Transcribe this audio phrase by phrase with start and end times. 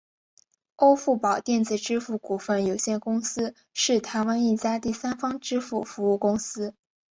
[0.77, 6.73] 欧付宝电子支付股份有限公司是台湾一家第三方支付服务公司。